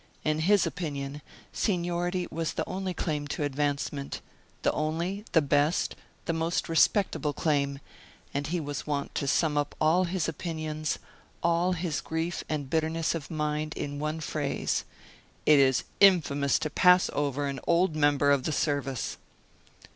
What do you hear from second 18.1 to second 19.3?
of the service."